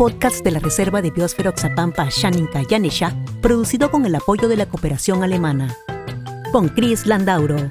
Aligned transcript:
podcast 0.00 0.42
de 0.42 0.50
la 0.50 0.60
Reserva 0.60 1.02
de 1.02 1.10
Biosfera 1.10 1.50
Oxapampa 1.50 2.08
Shaninka 2.08 2.62
Yanesha, 2.62 3.14
producido 3.42 3.90
con 3.90 4.06
el 4.06 4.14
apoyo 4.14 4.48
de 4.48 4.56
la 4.56 4.64
cooperación 4.64 5.22
alemana. 5.22 5.76
Con 6.52 6.70
Chris 6.70 7.04
Landauro. 7.04 7.70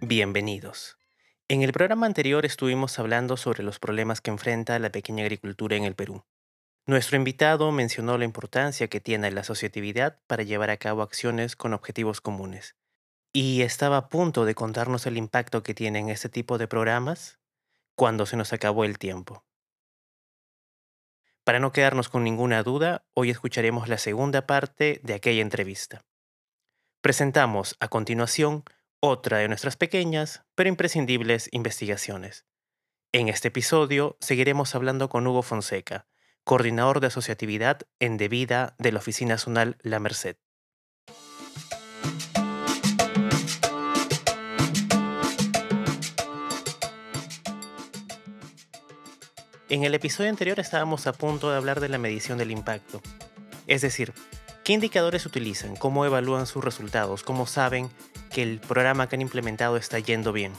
Bienvenidos. 0.00 0.96
En 1.48 1.60
el 1.60 1.72
programa 1.74 2.06
anterior 2.06 2.46
estuvimos 2.46 2.98
hablando 2.98 3.36
sobre 3.36 3.62
los 3.62 3.78
problemas 3.78 4.22
que 4.22 4.30
enfrenta 4.30 4.78
la 4.78 4.88
pequeña 4.88 5.24
agricultura 5.24 5.76
en 5.76 5.84
el 5.84 5.94
Perú. 5.94 6.24
Nuestro 6.86 7.16
invitado 7.16 7.70
mencionó 7.72 8.18
la 8.18 8.24
importancia 8.24 8.88
que 8.88 9.00
tiene 9.00 9.30
la 9.30 9.42
asociatividad 9.42 10.20
para 10.26 10.42
llevar 10.42 10.70
a 10.70 10.76
cabo 10.76 11.02
acciones 11.02 11.54
con 11.54 11.74
objetivos 11.74 12.20
comunes. 12.20 12.74
Y 13.32 13.62
estaba 13.62 13.96
a 13.96 14.08
punto 14.08 14.44
de 14.44 14.54
contarnos 14.54 15.06
el 15.06 15.16
impacto 15.16 15.62
que 15.62 15.74
tienen 15.74 16.08
este 16.08 16.28
tipo 16.28 16.58
de 16.58 16.66
programas 16.66 17.38
cuando 17.96 18.26
se 18.26 18.36
nos 18.36 18.52
acabó 18.52 18.84
el 18.84 18.98
tiempo. 18.98 19.44
Para 21.44 21.60
no 21.60 21.72
quedarnos 21.72 22.08
con 22.08 22.24
ninguna 22.24 22.62
duda, 22.62 23.04
hoy 23.14 23.30
escucharemos 23.30 23.88
la 23.88 23.98
segunda 23.98 24.46
parte 24.46 25.00
de 25.04 25.14
aquella 25.14 25.42
entrevista. 25.42 26.04
Presentamos 27.02 27.76
a 27.80 27.88
continuación 27.88 28.64
otra 29.00 29.38
de 29.38 29.48
nuestras 29.48 29.76
pequeñas 29.76 30.44
pero 30.54 30.68
imprescindibles 30.68 31.48
investigaciones. 31.52 32.46
En 33.12 33.28
este 33.28 33.48
episodio 33.48 34.16
seguiremos 34.20 34.74
hablando 34.74 35.08
con 35.08 35.26
Hugo 35.26 35.42
Fonseca, 35.42 36.06
coordinador 36.44 37.00
de 37.00 37.08
asociatividad 37.08 37.80
en 37.98 38.16
Debida 38.16 38.74
de 38.78 38.92
la 38.92 38.98
Oficina 38.98 39.38
Zonal 39.38 39.76
La 39.82 40.00
Merced. 40.00 40.36
En 49.68 49.84
el 49.84 49.94
episodio 49.94 50.30
anterior 50.30 50.58
estábamos 50.58 51.06
a 51.06 51.12
punto 51.12 51.50
de 51.50 51.56
hablar 51.56 51.80
de 51.80 51.88
la 51.88 51.98
medición 51.98 52.38
del 52.38 52.50
impacto, 52.50 53.00
es 53.68 53.82
decir, 53.82 54.12
¿Qué 54.70 54.74
indicadores 54.74 55.26
utilizan? 55.26 55.74
¿Cómo 55.74 56.04
evalúan 56.04 56.46
sus 56.46 56.62
resultados? 56.62 57.22
¿Cómo 57.22 57.46
saben 57.46 57.88
que 58.30 58.42
el 58.42 58.60
programa 58.60 59.08
que 59.08 59.16
han 59.16 59.22
implementado 59.22 59.76
está 59.76 59.98
yendo 59.98 60.32
bien? 60.32 60.52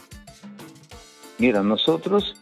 Mira, 1.37 1.63
nosotros, 1.63 2.35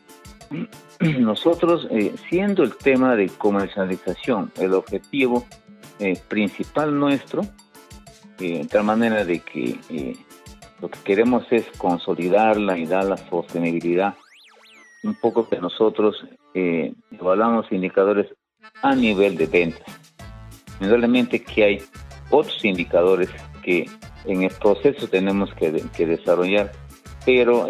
nosotros 1.20 1.88
eh, 1.92 2.14
siendo 2.30 2.64
el 2.64 2.76
tema 2.76 3.16
de 3.16 3.30
comercialización 3.30 4.52
el 4.58 4.74
objetivo 4.74 5.46
eh, 6.00 6.20
principal 6.28 6.98
nuestro, 6.98 7.42
eh, 8.40 8.60
de 8.60 8.66
tal 8.66 8.84
manera 8.84 9.24
de 9.24 9.40
que 9.40 10.16
lo 10.82 10.90
que 10.90 11.00
queremos 11.04 11.46
es 11.52 11.66
consolidarla 11.78 12.78
y 12.78 12.86
dar 12.86 13.06
la 13.06 13.18
sostenibilidad, 13.18 14.16
un 15.04 15.16
poco 15.16 15.48
que 15.48 15.60
nosotros 15.60 16.26
evaluamos 16.54 17.72
indicadores 17.72 18.28
a 18.82 18.96
nivel 18.96 19.38
de 19.38 19.46
ventas. 19.46 20.00
Indudablemente 20.80 21.44
que 21.44 21.64
hay 21.64 21.82
otros 22.30 22.64
indicadores 22.64 23.30
que 23.62 23.90
en 24.26 24.44
el 24.44 24.52
proceso 24.52 25.08
tenemos 25.08 25.54
que, 25.56 26.06
desarrollar, 26.06 26.72
pero 27.26 27.68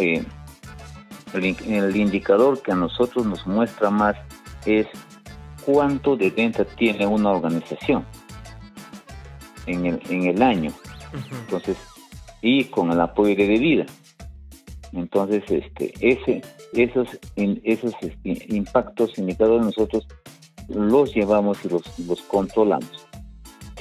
eh, 1.33 1.55
el, 1.67 1.95
indicador 1.95 2.61
que 2.61 2.71
a 2.71 2.75
nosotros 2.75 3.25
nos 3.25 3.45
muestra 3.45 3.89
más 3.89 4.15
es 4.65 4.87
cuánto 5.65 6.15
de 6.15 6.29
venta 6.29 6.65
tiene 6.65 7.05
una 7.05 7.31
organización 7.31 8.05
en 9.65 9.85
el, 9.85 10.01
en 10.09 10.23
el 10.25 10.41
año. 10.41 10.71
Entonces, 11.31 11.77
y 12.41 12.65
con 12.65 12.91
el 12.91 12.99
apoyo 12.99 13.35
de 13.35 13.47
vida. 13.47 13.85
Entonces, 14.93 15.43
este, 15.49 15.93
ese, 15.99 16.41
esos, 16.73 17.07
esos 17.35 17.93
este, 18.01 18.55
impactos 18.55 19.17
indicadores 19.17 19.65
nosotros 19.65 20.07
los 20.67 21.13
llevamos 21.13 21.63
y 21.65 21.69
los, 21.69 21.99
los 21.99 22.21
controlamos. 22.23 23.07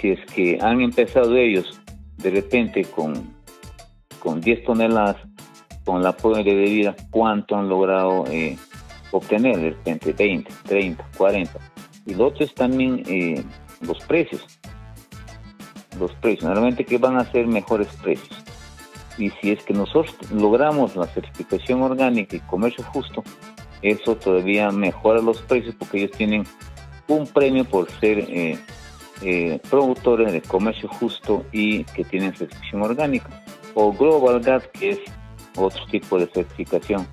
Si 0.01 0.11
es 0.11 0.21
que 0.33 0.59
han 0.61 0.81
empezado 0.81 1.37
ellos 1.37 1.81
de 2.19 2.31
repente 2.31 2.85
con, 2.85 3.35
con 4.21 4.41
10 4.41 4.65
toneladas, 4.65 5.17
con 5.89 6.03
el 6.03 6.07
apoyo 6.07 6.45
de 6.45 6.55
bebida, 6.55 6.95
¿cuánto 7.11 7.57
han 7.57 7.67
logrado 7.67 8.27
eh, 8.27 8.59
obtener? 9.11 9.57
De 9.57 9.71
repente 9.71 10.13
20, 10.13 10.53
30, 10.65 11.09
40. 11.17 11.59
Y 12.05 12.15
lo 12.15 12.27
otro 12.27 12.45
es 12.45 12.55
también 12.55 13.03
eh, 13.07 13.43
los 13.81 13.99
precios. 14.01 14.45
Los 15.99 16.13
precios, 16.17 16.45
normalmente 16.45 16.85
que 16.85 16.99
van 16.99 17.17
a 17.17 17.25
ser 17.33 17.47
mejores 17.47 17.89
precios. 18.03 18.37
Y 19.17 19.31
si 19.31 19.53
es 19.53 19.65
que 19.65 19.73
nosotros 19.73 20.15
logramos 20.31 20.95
la 20.95 21.07
certificación 21.07 21.81
orgánica 21.81 22.37
y 22.37 22.41
comercio 22.41 22.85
justo, 22.85 23.25
eso 23.81 24.15
todavía 24.15 24.71
mejora 24.71 25.23
los 25.23 25.41
precios 25.41 25.75
porque 25.79 26.03
ellos 26.03 26.11
tienen 26.19 26.45
un 27.07 27.27
premio 27.29 27.65
por 27.65 27.91
ser 27.93 28.27
eh, 28.29 28.59
eh, 29.23 29.59
productores 29.71 30.35
de 30.35 30.43
comercio 30.43 30.87
justo 30.91 31.47
y 31.51 31.85
que 31.85 32.05
tienen 32.05 32.37
certificación 32.37 32.83
orgánica, 32.83 33.43
o 33.73 33.91
Global 33.91 34.41
Gas, 34.41 34.69
que 34.75 34.91
es 34.91 34.99
otro 35.65 35.85
tipo 35.87 36.19
de 36.19 36.27
certificación 36.27 37.07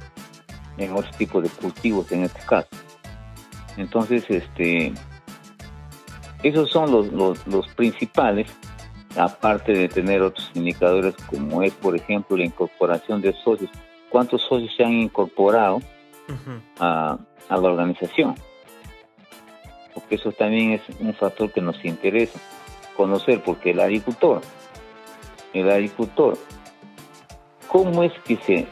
en 0.78 0.94
otro 0.94 1.11
tipo 1.17 1.41
de 1.41 1.50
cultivos 1.50 2.11
en 2.11 2.23
este 2.23 2.39
caso. 2.41 2.69
Entonces, 3.78 4.25
este, 4.29 4.94
esos 6.44 6.69
son 6.69 6.91
los, 6.91 7.45
los, 7.47 7.67
principales, 7.75 8.47
aparte 9.17 9.73
de 9.73 9.88
tener 9.88 10.22
otros 10.22 10.50
indicadores 10.53 11.16
como 11.29 11.61
es, 11.63 11.73
por 11.73 11.95
ejemplo, 11.95 12.38
la 12.38 12.45
incorporación 12.45 13.22
de 13.22 13.34
socios. 13.44 13.69
¿Cuántos 14.09 14.41
socios 14.44 14.73
se 14.75 14.84
han 14.84 14.94
incorporado 14.94 15.81
a, 16.79 17.17
a 17.50 17.57
la 17.57 17.69
organización? 17.69 18.35
porque 19.95 20.16
eso 20.16 20.31
también 20.34 20.73
es 20.73 20.81
un 21.00 21.13
factor 21.13 21.51
que 21.51 21.61
nos 21.61 21.84
interesa 21.84 22.39
conocer, 22.95 23.41
porque 23.41 23.72
el 23.72 23.79
agricultor, 23.79 24.41
el 25.53 25.72
agricultor, 25.72 26.38
¿cómo 27.75 28.03
es 28.03 28.13
que 28.23 28.37
se 28.37 28.67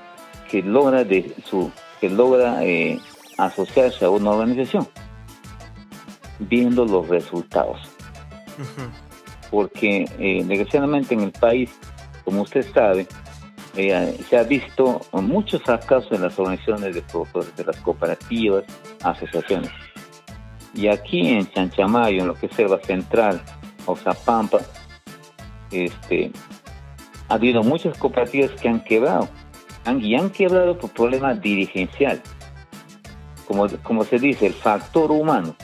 que 0.49 0.61
logra 0.61 1.03
de 1.03 1.35
su 1.45 1.69
que 1.99 2.09
logra 2.09 2.63
eh, 2.63 2.97
asociarse 3.37 4.05
a 4.05 4.09
una 4.09 4.29
organización? 4.29 4.87
Viendo 6.39 6.85
los 6.85 7.09
resultados. 7.09 7.81
Porque 9.51 10.05
eh, 10.19 10.41
desgraciadamente 10.45 11.15
en 11.15 11.19
el 11.19 11.31
país, 11.33 11.69
como 12.23 12.43
usted 12.43 12.65
sabe, 12.73 13.05
eh, 13.75 14.17
se 14.29 14.37
ha 14.37 14.43
visto 14.43 15.01
muchos 15.11 15.61
fracasos 15.63 16.13
en 16.13 16.21
las 16.21 16.39
organizaciones 16.39 16.95
de 16.95 17.01
productores, 17.01 17.53
de 17.57 17.65
las 17.65 17.75
cooperativas, 17.81 18.63
asociaciones 19.03 19.71
y 20.73 20.87
aquí 20.87 21.27
en 21.27 21.49
Chanchamayo, 21.51 22.21
en 22.21 22.27
lo 22.27 22.35
que 22.35 22.47
es 22.47 22.55
Selva 22.55 22.79
Central, 22.83 23.41
Oxapampa, 23.85 24.59
este, 25.71 26.31
ha 27.33 27.37
habido 27.37 27.63
muchas 27.63 27.97
cooperativas 27.97 28.51
que 28.61 28.69
han 28.69 28.83
quebrado, 28.83 29.27
han, 29.85 29.99
y 29.99 30.13
han 30.13 30.29
quebrado 30.29 30.77
por 30.77 30.91
problemas 30.91 31.41
dirigencial. 31.41 32.21
Como, 33.47 33.67
como 33.81 34.03
se 34.03 34.19
dice, 34.19 34.45
el 34.45 34.53
factor 34.53 35.11
humano. 35.11 35.55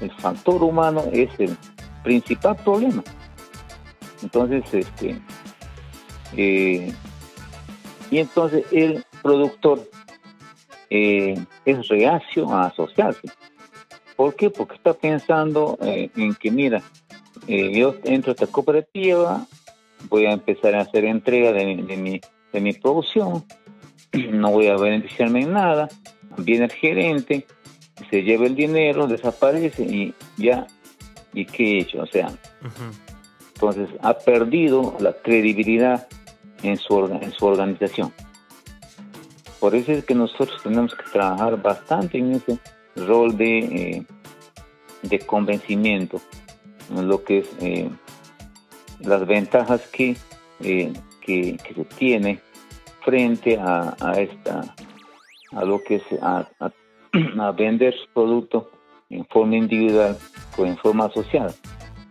El 0.00 0.10
factor 0.12 0.62
humano 0.62 1.04
es 1.12 1.28
el 1.38 1.54
principal 2.02 2.56
problema. 2.56 3.04
Entonces, 4.22 4.64
este, 4.72 5.20
eh, 6.34 6.90
y 8.10 8.18
entonces 8.18 8.64
el 8.72 9.04
productor 9.22 9.86
eh, 10.88 11.38
es 11.66 11.88
reacio 11.88 12.50
a 12.50 12.68
asociarse. 12.68 13.28
¿Por 14.16 14.34
qué? 14.34 14.48
Porque 14.48 14.76
está 14.76 14.94
pensando 14.94 15.76
eh, 15.82 16.08
en 16.16 16.34
que, 16.36 16.50
mira, 16.50 16.82
yo 17.46 17.94
entro 18.04 18.30
a 18.30 18.32
esta 18.32 18.46
cooperativa, 18.46 19.46
voy 20.08 20.26
a 20.26 20.32
empezar 20.32 20.74
a 20.74 20.80
hacer 20.80 21.04
entrega 21.04 21.52
de, 21.52 21.74
mi, 21.96 22.20
de 22.52 22.60
mi 22.60 22.72
producción, 22.72 23.44
no 24.30 24.50
voy 24.52 24.68
a 24.68 24.76
beneficiarme 24.76 25.42
en 25.42 25.52
nada, 25.52 25.88
viene 26.38 26.66
el 26.66 26.72
gerente, 26.72 27.46
se 28.10 28.22
lleva 28.22 28.46
el 28.46 28.54
dinero, 28.54 29.06
desaparece 29.06 29.82
y 29.84 30.14
ya, 30.36 30.66
¿y 31.32 31.44
qué 31.46 31.64
he 31.64 31.78
hecho? 31.80 32.02
O 32.02 32.06
sea, 32.06 32.28
Entonces 33.54 33.88
ha 34.02 34.14
perdido 34.14 34.96
la 35.00 35.12
credibilidad 35.12 36.06
en 36.62 36.76
su, 36.76 36.98
en 37.06 37.32
su 37.32 37.46
organización. 37.46 38.12
Por 39.60 39.74
eso 39.74 39.92
es 39.92 40.04
que 40.04 40.14
nosotros 40.14 40.62
tenemos 40.62 40.94
que 40.94 41.10
trabajar 41.10 41.60
bastante 41.60 42.18
en 42.18 42.32
ese 42.32 42.58
rol 42.94 43.36
de, 43.36 43.58
eh, 43.58 44.06
de 45.02 45.18
convencimiento, 45.20 46.20
en 46.94 47.08
lo 47.08 47.24
que 47.24 47.38
es 47.38 47.48
eh, 47.60 47.90
las 49.06 49.26
ventajas 49.26 49.86
que, 49.88 50.16
eh, 50.60 50.92
que, 51.20 51.58
se 51.74 51.84
tiene 51.96 52.40
frente 53.04 53.58
a, 53.58 53.94
esta 54.16 54.74
a 55.52 55.64
lo 55.64 55.82
que 55.82 55.96
es 55.96 56.02
a, 56.22 56.48
a, 57.40 57.52
vender 57.52 57.94
su 57.94 58.12
producto 58.12 58.70
en 59.10 59.24
forma 59.26 59.56
individual 59.56 60.16
o 60.56 60.66
en 60.66 60.76
forma 60.76 61.06
asociada. 61.06 61.54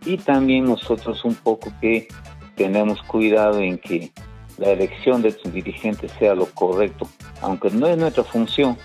Y 0.04 0.16
también 0.18 0.64
nosotros 0.64 1.24
un 1.24 1.34
poco 1.34 1.72
que 1.80 2.08
tenemos 2.54 3.02
cuidado 3.02 3.60
en 3.60 3.78
que 3.78 4.10
la 4.56 4.70
elección 4.70 5.20
de 5.20 5.32
sus 5.32 5.52
dirigentes 5.52 6.12
sea 6.18 6.34
lo 6.34 6.46
correcto, 6.46 7.08
aunque 7.42 7.70
no 7.70 7.86
es 7.86 7.98
nuestra 7.98 8.24
función, 8.24 8.78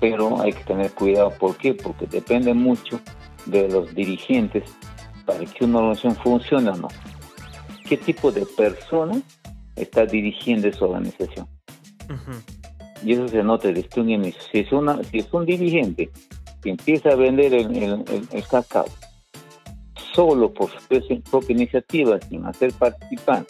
pero 0.00 0.40
hay 0.42 0.52
que 0.52 0.64
tener 0.64 0.90
cuidado. 0.92 1.30
¿Por 1.38 1.56
qué? 1.56 1.72
Porque 1.72 2.06
depende 2.06 2.52
mucho 2.52 3.00
de 3.46 3.68
los 3.68 3.94
dirigentes 3.94 4.64
para 5.24 5.44
que 5.44 5.64
una 5.64 5.78
organización 5.78 6.16
funcione 6.16 6.70
o 6.70 6.76
no. 6.76 6.88
¿Qué 7.88 7.96
tipo 7.96 8.30
de 8.32 8.46
persona 8.46 9.20
está 9.76 10.06
dirigiendo 10.06 10.68
esa 10.68 10.84
organización? 10.84 11.46
Y 13.04 13.12
eso 13.12 13.28
se 13.28 13.42
nota 13.42 13.68
desde 13.68 14.00
un 14.00 14.10
inicio. 14.10 14.40
Si 14.50 14.60
es, 14.60 14.72
una, 14.72 15.02
si 15.04 15.18
es 15.18 15.32
un 15.32 15.44
dirigente 15.44 16.10
que 16.62 16.70
empieza 16.70 17.10
a 17.10 17.16
vender 17.16 17.52
el, 17.54 17.76
el, 17.76 18.28
el, 18.30 18.46
cacao 18.46 18.86
solo 20.14 20.52
por 20.52 20.70
su 20.70 21.20
propia 21.22 21.52
iniciativa, 21.56 22.20
sin 22.20 22.44
hacer 22.46 22.72
participar, 22.74 23.44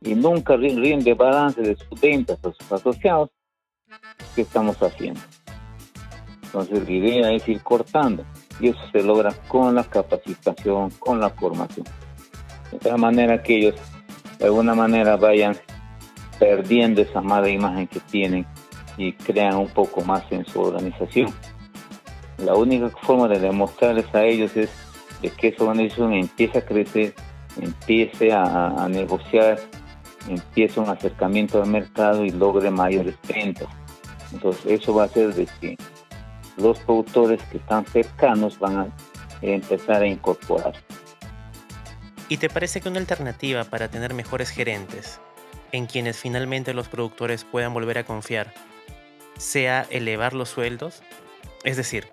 y 0.00 0.14
nunca 0.14 0.56
rinde 0.56 1.14
balance 1.14 1.62
de 1.62 1.76
sus 1.76 2.00
ventas 2.00 2.38
a 2.44 2.52
sus 2.52 2.72
asociados, 2.72 3.30
¿qué 4.34 4.42
estamos 4.42 4.76
haciendo? 4.82 5.20
Entonces 6.42 6.84
la 6.86 6.92
idea 6.92 7.32
es 7.32 7.48
ir 7.48 7.62
cortando 7.62 8.24
y 8.60 8.68
eso 8.68 8.80
se 8.92 9.02
logra 9.02 9.32
con 9.48 9.74
la 9.74 9.84
capacitación, 9.84 10.90
con 10.98 11.20
la 11.20 11.30
formación. 11.30 11.86
De 12.70 12.78
tal 12.78 12.98
manera 12.98 13.42
que 13.42 13.58
ellos 13.58 13.74
de 14.38 14.46
alguna 14.46 14.74
manera 14.74 15.16
vayan 15.16 15.56
perdiendo 16.38 17.02
esa 17.02 17.20
mala 17.20 17.48
imagen 17.48 17.86
que 17.86 18.00
tienen 18.00 18.46
y 18.96 19.12
crean 19.12 19.56
un 19.56 19.68
poco 19.68 20.02
más 20.02 20.24
en 20.30 20.44
su 20.44 20.60
organización. 20.60 21.32
La 22.38 22.54
única 22.54 22.90
forma 23.02 23.28
de 23.28 23.38
demostrarles 23.38 24.12
a 24.14 24.24
ellos 24.24 24.56
es 24.56 24.70
de 25.20 25.30
que 25.30 25.48
esa 25.48 25.62
organización 25.62 26.12
empiece 26.14 26.58
a 26.58 26.64
crecer, 26.64 27.14
empiece 27.60 28.32
a, 28.32 28.88
negociar 28.88 29.60
empiece 30.28 30.78
un 30.78 30.88
acercamiento 30.88 31.62
al 31.62 31.68
mercado 31.68 32.24
y 32.24 32.30
logre 32.30 32.70
mayores 32.70 33.16
ventas. 33.28 33.68
Entonces 34.32 34.64
eso 34.66 34.94
va 34.94 35.02
a 35.02 35.06
hacer 35.06 35.34
de 35.34 35.46
que 35.60 35.76
los 36.56 36.78
productores 36.80 37.42
que 37.44 37.58
están 37.58 37.84
cercanos 37.86 38.58
van 38.58 38.78
a 38.78 38.86
empezar 39.42 40.02
a 40.02 40.06
incorporar. 40.06 40.74
¿Y 42.28 42.38
te 42.38 42.48
parece 42.48 42.80
que 42.80 42.88
una 42.88 43.00
alternativa 43.00 43.64
para 43.64 43.88
tener 43.88 44.14
mejores 44.14 44.50
gerentes, 44.50 45.20
en 45.72 45.86
quienes 45.86 46.18
finalmente 46.18 46.74
los 46.74 46.88
productores 46.88 47.44
puedan 47.44 47.74
volver 47.74 47.98
a 47.98 48.04
confiar, 48.04 48.54
sea 49.36 49.86
elevar 49.90 50.32
los 50.32 50.48
sueldos? 50.48 51.02
Es 51.64 51.76
decir, 51.76 52.08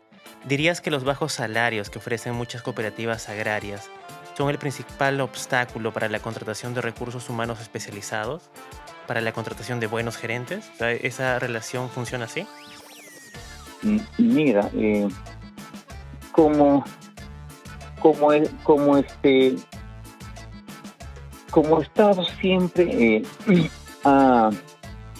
¿dirías 0.46 0.82
que 0.82 0.92
los 0.92 1.04
bajos 1.04 1.34
salarios 1.34 1.90
que 1.90 2.00
ofrecen 2.00 2.36
muchas 2.36 2.62
cooperativas 2.62 3.30
agrarias 3.30 3.90
son 4.36 4.50
el 4.50 4.58
principal 4.58 5.20
obstáculo 5.22 5.92
para 5.92 6.08
la 6.08 6.20
contratación 6.20 6.74
de 6.74 6.82
recursos 6.82 7.30
humanos 7.30 7.60
especializados, 7.60 8.50
para 9.06 9.22
la 9.22 9.34
contratación 9.34 9.80
de 9.80 9.88
buenos 9.88 10.18
gerentes? 10.18 10.70
¿Esa 10.80 11.40
relación 11.40 11.90
funciona 11.90 12.26
así? 12.26 12.48
Mira, 14.18 14.70
eh, 14.76 15.08
como, 16.32 16.84
como, 18.02 18.30
como 18.64 18.98
este 18.98 19.56
como 21.50 21.82
Estado 21.82 22.24
siempre 22.40 23.18
eh, 23.18 23.24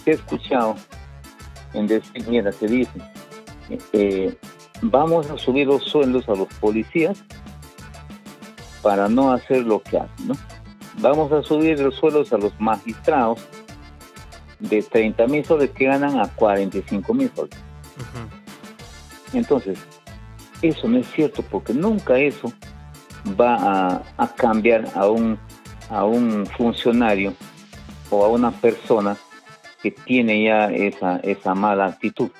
he 0.06 0.10
escuchado 0.10 0.76
en 1.74 1.86
decir, 1.86 2.26
mira, 2.28 2.50
se 2.52 2.66
dice, 2.66 2.90
eh, 3.92 4.36
vamos 4.82 5.30
a 5.30 5.38
subir 5.38 5.66
los 5.66 5.84
sueldos 5.84 6.28
a 6.28 6.34
los 6.34 6.48
policías 6.54 7.22
para 8.82 9.08
no 9.08 9.32
hacer 9.32 9.64
lo 9.64 9.82
que 9.82 9.98
hacen, 9.98 10.28
¿no? 10.28 10.34
Vamos 10.98 11.32
a 11.32 11.42
subir 11.42 11.78
los 11.80 11.94
sueldos 11.94 12.32
a 12.32 12.38
los 12.38 12.58
magistrados 12.60 13.40
de 14.58 14.82
30 14.82 15.26
mil 15.28 15.44
soles 15.44 15.70
que 15.70 15.86
ganan 15.86 16.18
a 16.18 16.28
45 16.28 17.14
mil 17.14 17.30
soles. 17.34 17.56
Entonces, 19.32 19.78
eso 20.62 20.88
no 20.88 20.98
es 20.98 21.10
cierto 21.12 21.42
porque 21.42 21.72
nunca 21.72 22.18
eso 22.18 22.52
va 23.40 24.02
a, 24.16 24.34
cambiar 24.34 24.86
a 24.94 25.08
un, 25.08 25.38
a 25.88 26.04
un 26.04 26.46
funcionario 26.46 27.34
o 28.10 28.24
a 28.24 28.28
una 28.28 28.50
persona 28.50 29.16
que 29.82 29.90
tiene 29.90 30.44
ya 30.44 30.66
esa, 30.66 31.16
esa 31.18 31.54
mala 31.54 31.86
actitud. 31.86 32.30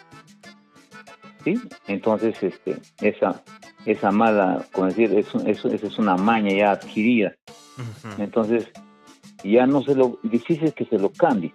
¿Sí? 1.44 1.58
Entonces, 1.86 2.42
este, 2.42 2.78
esa, 3.00 3.42
esa 3.86 4.10
mala, 4.10 4.66
como 4.72 4.88
decir, 4.88 5.14
eso, 5.14 5.40
eso, 5.46 5.68
es 5.68 5.98
una 5.98 6.16
maña 6.16 6.52
ya 6.52 6.72
adquirida. 6.72 7.34
Entonces, 8.18 8.68
ya 9.42 9.66
no 9.66 9.82
se 9.82 9.94
lo, 9.94 10.18
difícil 10.22 10.74
que 10.74 10.84
se 10.84 10.98
lo 10.98 11.10
cambie. 11.10 11.54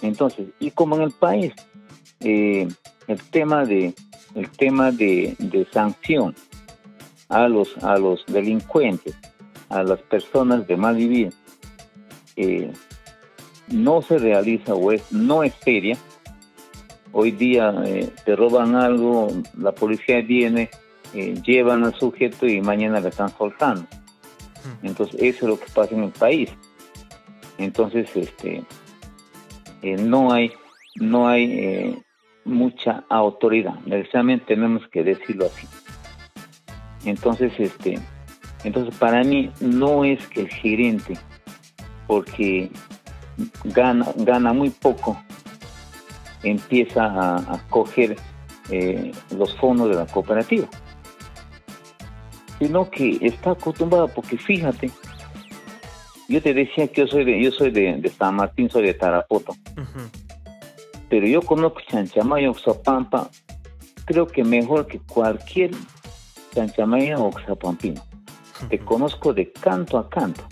Entonces, 0.00 0.48
y 0.60 0.70
como 0.70 0.96
en 0.96 1.02
el 1.02 1.10
país, 1.10 1.52
eh, 2.20 2.68
el 3.08 3.20
tema 3.30 3.64
de, 3.64 3.94
el 4.34 4.50
tema 4.50 4.92
de, 4.92 5.36
sanción 5.72 6.34
a 7.28 7.48
los, 7.48 7.76
a 7.78 7.98
los 7.98 8.24
delincuentes, 8.26 9.16
a 9.68 9.82
las 9.82 10.00
personas 10.02 10.66
de 10.66 10.76
mal 10.76 10.96
vivir, 10.96 11.32
eh, 12.36 12.72
no 13.68 14.00
se 14.00 14.18
realiza 14.18 14.74
o 14.74 14.92
es, 14.92 15.10
no 15.12 15.42
es 15.42 15.52
seria, 15.62 15.98
Hoy 17.12 17.30
día 17.30 17.74
eh, 17.86 18.10
te 18.24 18.36
roban 18.36 18.74
algo, 18.76 19.28
la 19.58 19.72
policía 19.72 20.20
viene, 20.20 20.70
eh, 21.14 21.34
llevan 21.42 21.84
al 21.84 21.94
sujeto 21.94 22.46
y 22.46 22.60
mañana 22.60 23.00
le 23.00 23.08
están 23.08 23.30
soltando. 23.36 23.86
Entonces 24.82 25.16
eso 25.22 25.46
es 25.46 25.48
lo 25.48 25.58
que 25.58 25.66
pasa 25.72 25.94
en 25.94 26.04
el 26.04 26.10
país. 26.10 26.50
Entonces 27.56 28.08
este 28.14 28.62
eh, 29.82 29.96
no 29.96 30.32
hay 30.32 30.52
no 30.96 31.28
hay 31.28 31.98
mucha 32.48 33.04
autoridad. 33.08 33.74
Necesariamente 33.86 34.46
tenemos 34.46 34.86
que 34.88 35.04
decirlo 35.04 35.46
así. 35.46 35.66
Entonces 37.04 37.52
este 37.58 37.98
entonces 38.64 38.94
para 38.96 39.22
mí 39.22 39.50
no 39.60 40.04
es 40.04 40.26
que 40.28 40.40
el 40.40 40.48
gerente 40.48 41.16
porque 42.06 42.70
gana 43.64 44.06
gana 44.16 44.52
muy 44.52 44.70
poco 44.70 45.16
empieza 46.42 47.04
a, 47.04 47.60
coger 47.68 48.16
eh, 48.70 49.12
los 49.36 49.54
fondos 49.56 49.88
de 49.88 49.96
la 49.96 50.06
cooperativa, 50.06 50.68
sino 52.58 52.90
que 52.90 53.18
está 53.22 53.52
acostumbrado, 53.52 54.08
porque 54.08 54.36
fíjate, 54.36 54.90
yo 56.28 56.42
te 56.42 56.54
decía 56.54 56.88
que 56.88 57.02
yo 57.02 57.06
soy 57.06 57.24
de, 57.24 57.42
yo 57.42 57.50
soy 57.50 57.70
de, 57.70 58.12
San 58.16 58.36
Martín, 58.36 58.70
soy 58.70 58.84
de 58.84 58.94
Tarapoto, 58.94 59.54
pero 61.08 61.26
yo 61.26 61.42
conozco 61.42 61.80
Chanchamayo, 61.88 62.50
Oxapampa, 62.50 63.30
creo 64.04 64.26
que 64.26 64.44
mejor 64.44 64.86
que 64.86 65.00
cualquier 65.00 65.70
Chanchamayo 66.54 67.18
o 67.18 67.28
Oxapampino. 67.28 68.02
Te 68.68 68.78
conozco 68.78 69.32
de 69.32 69.52
canto 69.52 69.98
a 69.98 70.08
canto. 70.08 70.42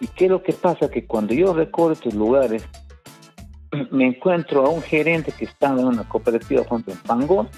¿Y 0.00 0.06
qué 0.08 0.26
es 0.26 0.30
lo 0.30 0.42
que 0.42 0.52
pasa? 0.52 0.90
Que 0.90 1.06
cuando 1.06 1.34
yo 1.34 1.52
recorro 1.52 1.92
estos 1.92 2.14
lugares, 2.14 2.64
me 3.90 4.06
encuentro 4.06 4.66
a 4.66 4.70
un 4.70 4.82
gerente 4.82 5.32
que 5.32 5.44
está 5.44 5.68
en 5.68 5.84
una 5.84 6.08
cooperativa 6.08 6.64
junto 6.64 6.90
en 6.90 6.98
Pangón, 6.98 7.48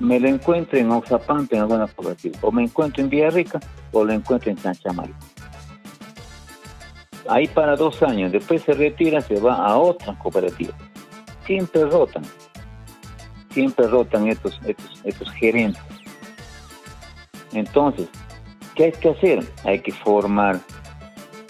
me 0.00 0.20
lo 0.20 0.28
encuentro 0.28 0.78
en 0.78 0.90
Oxapampa 0.90 1.56
en 1.56 1.62
alguna 1.62 1.86
cooperativa, 1.88 2.38
o 2.42 2.52
me 2.52 2.62
encuentro 2.62 3.02
en 3.02 3.10
Villarrica 3.10 3.58
o 3.92 4.04
lo 4.04 4.12
encuentro 4.12 4.50
en 4.50 4.56
Chanchamal. 4.56 5.12
Ahí 7.28 7.46
para 7.46 7.76
dos 7.76 8.02
años, 8.02 8.32
después 8.32 8.62
se 8.62 8.72
retira, 8.72 9.20
se 9.20 9.38
va 9.38 9.56
a 9.56 9.76
otra 9.76 10.18
cooperativa. 10.18 10.72
Siempre 11.44 11.84
rotan, 11.84 12.22
siempre 13.50 13.86
rotan 13.86 14.28
estos, 14.28 14.58
estos, 14.64 15.00
estos 15.04 15.30
gerentes. 15.32 15.82
Entonces, 17.52 18.08
¿qué 18.74 18.84
hay 18.84 18.92
que 18.92 19.10
hacer? 19.10 19.46
Hay 19.64 19.80
que 19.80 19.92
formar 19.92 20.58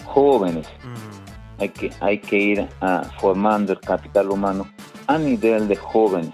jóvenes, 0.03 0.67
hay 1.59 1.69
que, 1.69 1.91
hay 2.01 2.19
que 2.19 2.37
ir 2.37 2.67
a, 2.81 3.03
formando 3.19 3.73
el 3.73 3.79
capital 3.79 4.31
humano 4.31 4.67
a 5.07 5.17
nivel 5.17 5.67
de 5.69 5.75
jóvenes, 5.77 6.33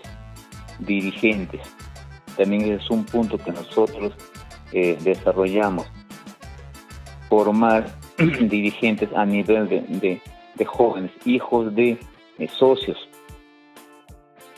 dirigentes. 0.79 1.61
También 2.35 2.73
es 2.73 2.89
un 2.89 3.05
punto 3.05 3.37
que 3.37 3.51
nosotros 3.51 4.13
eh, 4.71 4.97
desarrollamos. 5.01 5.85
formar 7.29 8.04
dirigentes 8.39 9.10
a 9.13 9.25
nivel 9.25 9.67
de, 9.69 10.65
jóvenes, 10.65 11.12
hijos 11.25 11.74
de, 11.75 11.98
socios. 12.50 13.10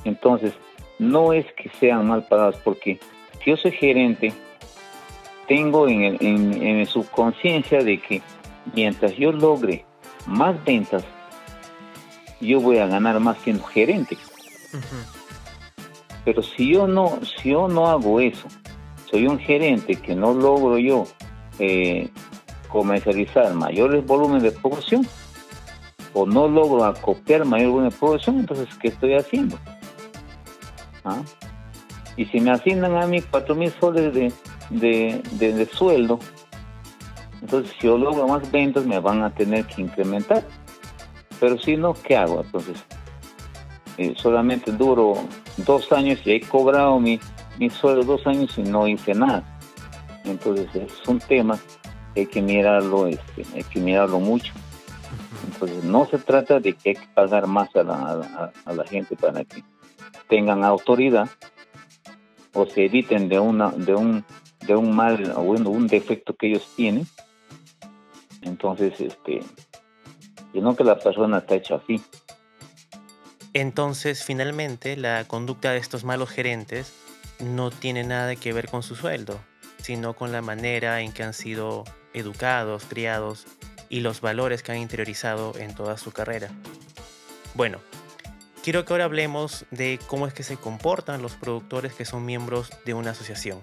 Entonces, 0.04 0.54
no 1.00 1.34
es 1.34 1.46
que 1.54 1.70
sean 1.80 2.08
mal 2.08 2.26
pagados, 2.28 2.58
porque 2.64 3.00
si 3.44 3.52
yo 3.52 3.58
soy 3.58 3.72
gerente, 3.72 4.34
tengo 5.48 5.88
en, 5.88 6.04
el, 6.04 6.18
en, 6.22 6.78
mi 6.78 6.86
subconsciencia 6.86 7.84
de 7.84 8.00
que 8.00 8.22
mientras 8.74 9.16
yo 9.16 9.32
logre 9.32 9.86
más 10.26 10.64
ventas, 10.66 11.04
yo 12.40 12.60
voy 12.60 12.78
a 12.78 12.88
ganar 12.88 13.20
más 13.20 13.38
siendo 13.40 13.64
gerente. 13.64 14.18
Pero 16.26 16.44
si 16.44 16.74
yo 16.74 16.88
no, 16.88 17.20
si 17.24 17.52
yo 17.52 17.68
no 17.68 17.88
hago 17.88 18.20
eso, 18.20 18.48
soy 19.10 19.28
un 19.28 19.40
gerente 19.40 19.96
que 19.96 20.14
no 20.14 20.34
logro 20.34 20.78
yo 20.78 21.06
eh, 21.60 22.10
comercializar 22.68 23.54
mayores 23.54 24.06
volúmenes 24.06 24.44
de 24.44 24.52
producción 24.52 25.08
o 26.14 26.26
no 26.26 26.48
logro 26.48 26.84
acopiar 26.84 27.46
mayor 27.46 27.72
volumen 27.72 27.90
de 27.90 27.96
producción, 27.96 28.40
entonces 28.40 28.68
¿qué 28.82 28.90
estoy 28.90 29.14
haciendo? 29.14 29.58
¿Ah? 31.04 31.22
Y 32.16 32.26
si 32.26 32.40
me 32.40 32.52
asignan 32.52 32.98
a 32.98 33.06
mí 33.06 33.22
cuatro 33.22 33.54
mil 33.54 33.72
soles 33.80 34.14
de, 34.14 35.22
de, 35.32 35.66
sueldo, 35.72 36.20
entonces 37.42 37.72
si 37.80 37.86
yo 37.86 37.98
logro 37.98 38.28
más 38.28 38.50
ventas 38.52 38.86
me 38.86 39.00
van 39.00 39.24
a 39.24 39.30
tener 39.30 39.66
que 39.66 39.84
incrementar. 39.84 40.44
Pero 41.40 41.60
si 41.60 41.78
no, 41.78 41.94
¿qué 41.94 42.18
hago? 42.18 42.42
Entonces, 42.42 42.84
eh, 44.00 44.16
solamente 44.18 44.72
duro 44.72 45.14
dos 45.58 45.92
años 45.92 46.20
y 46.26 46.32
he 46.32 46.42
cobrado 46.42 47.00
mi, 47.00 47.20
mi 47.60 47.70
sueldo 47.70 48.04
dos 48.04 48.26
años 48.26 48.58
y 48.58 48.64
no 48.64 48.88
hice 48.88 49.14
nada. 49.14 49.44
Entonces 50.26 50.68
es 50.74 51.08
un 51.08 51.20
tema 51.20 51.60
hay 52.22 52.26
que 52.28 52.42
mirarlo, 52.42 53.08
este, 53.08 53.46
hay 53.54 53.64
que 53.64 53.80
mirarlo 53.80 54.20
mucho. 54.20 54.54
Entonces 55.46 55.84
no 55.84 56.06
se 56.06 56.18
trata 56.18 56.60
de 56.60 56.74
que 56.74 56.90
hay 56.90 56.96
que 56.96 57.08
pagar 57.14 57.48
más 57.48 57.76
a 57.76 57.84
la, 57.84 58.52
a, 58.66 58.74
la 58.74 58.86
gente 58.86 59.16
para 59.16 59.44
que 59.44 59.64
tengan 60.28 60.64
autoridad 60.64 61.30
o 62.54 62.66
se 62.66 62.86
eviten 62.86 63.30
de 63.30 63.40
una 63.40 63.70
de 63.70 63.96
un 63.96 64.26
de 64.66 64.76
un 64.76 64.96
mal 64.96 65.34
o 65.36 65.42
bueno, 65.42 65.70
un 65.70 65.88
defecto 65.88 66.36
que 66.36 66.48
ellos 66.48 66.68
tienen. 66.76 67.08
Entonces, 68.42 69.00
este, 69.00 69.42
sino 70.54 70.76
que 70.76 70.84
la 70.84 70.98
persona 71.00 71.40
está 71.40 71.56
hecha 71.56 71.76
así. 71.76 72.02
Entonces, 73.54 74.24
finalmente, 74.24 74.98
la 74.98 75.26
conducta 75.26 75.72
de 75.72 75.78
estos 75.78 76.04
malos 76.04 76.30
gerentes 76.30 76.94
no 77.40 77.72
tiene 77.72 78.04
nada 78.04 78.36
que 78.36 78.54
ver 78.54 78.70
con 78.70 78.84
su 78.84 78.96
sueldo, 78.96 79.40
sino 79.82 80.16
con 80.16 80.32
la 80.32 80.42
manera 80.42 81.02
en 81.02 81.12
que 81.12 81.24
han 81.24 81.34
sido 81.34 81.84
educados, 82.18 82.86
criados 82.86 83.46
y 83.90 84.02
los 84.02 84.22
valores 84.22 84.64
que 84.64 84.72
han 84.72 84.80
interiorizado 84.80 85.58
en 85.58 85.74
toda 85.74 85.98
su 85.98 86.12
carrera. 86.12 86.50
Bueno, 87.54 87.80
quiero 88.64 88.86
que 88.86 88.94
ahora 88.94 89.06
hablemos 89.06 89.66
de 89.72 90.00
cómo 90.08 90.28
es 90.28 90.34
que 90.34 90.44
se 90.44 90.58
comportan 90.58 91.22
los 91.22 91.36
productores 91.36 91.94
que 91.94 92.06
son 92.06 92.26
miembros 92.26 92.70
de 92.86 92.94
una 92.94 93.12
asociación, 93.12 93.62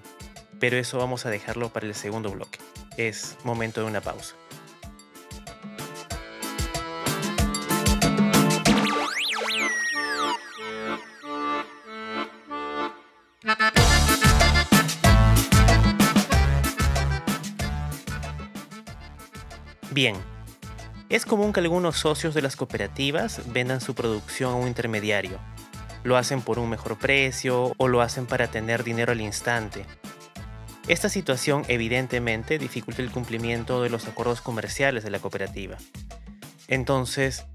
pero 0.59 0.77
eso 0.77 0.99
vamos 0.99 1.27
a 1.27 1.31
dejarlo 1.31 1.73
para 1.73 1.87
el 1.87 1.95
segundo 1.95 2.31
bloque. 2.31 2.59
Es 2.97 3.37
momento 3.45 3.81
de 3.81 3.87
una 3.87 4.01
pausa. 4.01 4.35
Bien, 19.95 20.17
es 21.09 21.25
común 21.25 21.53
que 21.53 21.61
algunos 21.61 21.99
socios 21.99 22.35
de 22.35 22.43
las 22.43 22.57
cooperativas 22.57 23.53
vendan 23.53 23.81
su 23.81 23.95
producción 23.95 24.53
a 24.53 24.57
un 24.57 24.67
intermediario. 24.67 25.39
Lo 26.03 26.17
hacen 26.17 26.43
por 26.43 26.59
un 26.59 26.69
mejor 26.69 26.99
precio 26.99 27.75
o 27.77 27.87
lo 27.87 28.01
hacen 28.01 28.27
para 28.27 28.49
tener 28.49 28.83
dinero 28.83 29.13
al 29.13 29.21
instante. 29.21 29.87
Esta 30.89 31.09
situación 31.09 31.63
evidentemente 31.69 32.59
dificulta 32.59 33.03
el 33.03 33.13
cumplimiento 33.13 33.85
de 33.85 33.89
los 33.89 34.09
acuerdos 34.09 34.41
comerciales 34.41 35.05
de 35.05 35.11
la 35.11 35.21
cooperativa. 35.21 35.77
Entonces, 36.67 37.47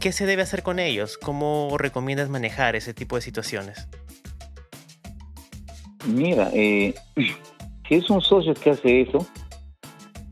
¿qué 0.00 0.10
se 0.10 0.26
debe 0.26 0.42
hacer 0.42 0.64
con 0.64 0.80
ellos? 0.80 1.18
¿Cómo 1.18 1.78
recomiendas 1.78 2.28
manejar 2.28 2.74
ese 2.74 2.94
tipo 2.94 3.14
de 3.14 3.22
situaciones? 3.22 3.86
Mira, 6.04 6.50
eh, 6.52 6.96
si 7.88 7.94
es 7.94 8.10
un 8.10 8.20
socio 8.20 8.54
que 8.54 8.70
hace 8.70 9.02
eso, 9.02 9.24